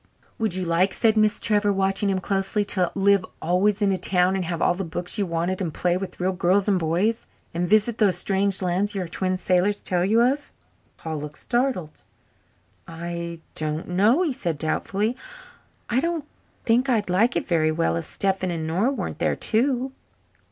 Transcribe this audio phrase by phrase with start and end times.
[0.39, 4.35] "Would you like," said Miss Trevor, watching him closely, "to live always in a town
[4.35, 7.69] and have all the books you wanted and play with real girls and boys and
[7.69, 10.49] visit those strange lands your twin sailors tell you of?"
[10.97, 12.03] Paul looked startled.
[12.87, 15.15] "I don't know," he said doubtfully.
[15.87, 16.25] "I don't
[16.65, 19.91] think I'd like it very well if Stephen and Nora weren't there too."